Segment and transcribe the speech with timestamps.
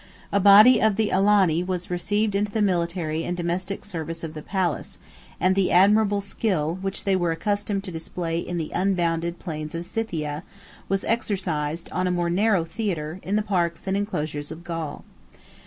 [0.31, 4.41] A body of the Alani was received into the military and domestic service of the
[4.41, 4.97] palace;
[5.39, 9.85] and the admirable skill, which they were accustomed to display in the unbounded plains of
[9.85, 10.41] Scythia,
[10.89, 15.03] was exercised, on a more narrow theatre, in the parks and enclosures of Gaul.